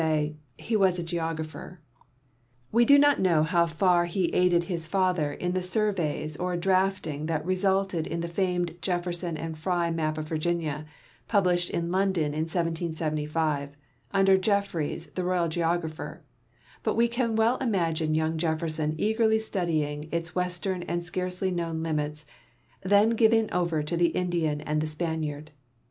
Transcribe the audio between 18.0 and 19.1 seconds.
young Jefferson